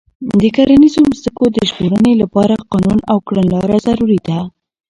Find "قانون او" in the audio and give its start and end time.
2.69-3.17